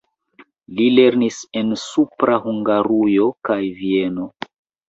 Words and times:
Li 0.77 0.87
lernis 0.99 1.37
en 1.61 1.69
Supra 1.83 2.39
Hungarujo 2.47 3.29
kaj 3.51 3.63
Vieno. 3.83 4.31